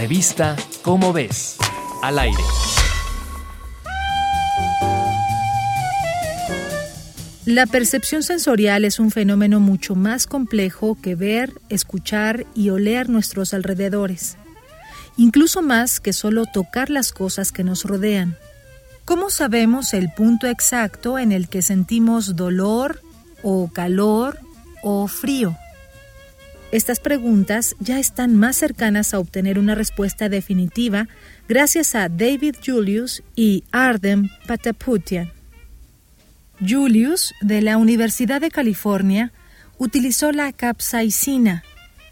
[0.00, 1.58] Revista Cómo ves,
[2.00, 2.42] al aire.
[7.44, 13.52] La percepción sensorial es un fenómeno mucho más complejo que ver, escuchar y oler nuestros
[13.52, 14.38] alrededores,
[15.18, 18.38] incluso más que solo tocar las cosas que nos rodean.
[19.04, 23.02] ¿Cómo sabemos el punto exacto en el que sentimos dolor
[23.42, 24.38] o calor
[24.82, 25.58] o frío?
[26.72, 31.08] Estas preguntas ya están más cercanas a obtener una respuesta definitiva
[31.48, 35.32] gracias a David Julius y Ardem Pataputian.
[36.60, 39.32] Julius, de la Universidad de California,
[39.78, 41.64] utilizó la capsaicina,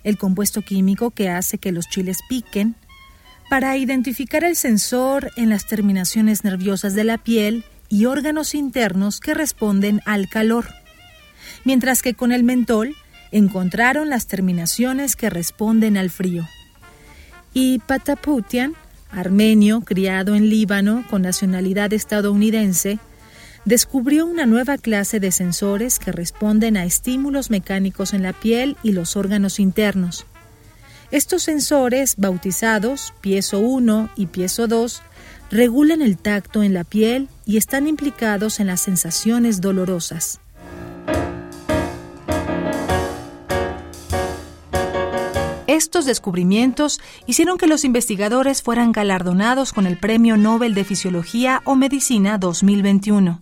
[0.02, 2.74] el compuesto químico que hace que los chiles piquen,
[3.48, 9.34] para identificar el sensor en las terminaciones nerviosas de la piel y órganos internos que
[9.34, 10.66] responden al calor,
[11.64, 12.96] mientras que con el mentol
[13.32, 16.48] encontraron las terminaciones que responden al frío.
[17.55, 18.74] Y Pataputian,
[19.10, 22.98] armenio criado en Líbano con nacionalidad estadounidense,
[23.64, 28.92] descubrió una nueva clase de sensores que responden a estímulos mecánicos en la piel y
[28.92, 30.27] los órganos internos.
[31.11, 35.02] Estos sensores, bautizados Piezo 1 y Piezo 2,
[35.50, 40.41] regulan el tacto en la piel y están implicados en las sensaciones dolorosas.
[45.69, 51.77] Estos descubrimientos hicieron que los investigadores fueran galardonados con el Premio Nobel de Fisiología o
[51.77, 53.38] Medicina 2021.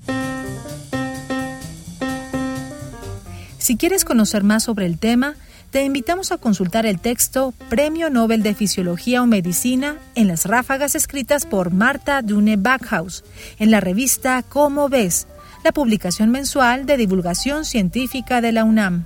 [3.59, 5.37] Si quieres conocer más sobre el tema,
[5.71, 10.97] te invitamos a consultar el texto Premio Nobel de Fisiología o Medicina en las ráfagas
[10.97, 13.23] escritas por Marta Dune Backhaus
[13.61, 15.29] en la revista Cómo ves,
[15.63, 19.05] la publicación mensual de divulgación científica de la UNAM.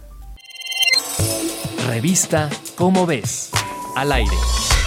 [1.87, 2.49] Revista
[2.81, 3.51] Cómo ves,
[3.95, 4.80] al aire.